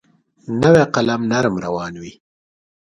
نوی 0.61 0.83
قلم 0.93 1.21
نرم 1.31 1.55
روان 1.65 1.93
وي. 2.01 2.13